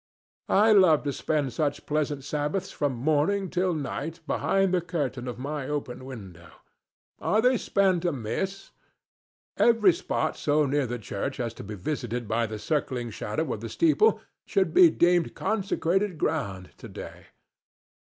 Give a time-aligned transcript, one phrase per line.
[0.49, 5.37] I love to spend such pleasant Sabbaths from morning till night behind the curtain of
[5.37, 6.53] my open window.
[7.19, 8.71] Are they spent amiss?
[9.57, 13.61] Every spot so near the church as to be visited by the circling shadow of
[13.61, 17.27] the steeple should be deemed consecrated ground to day.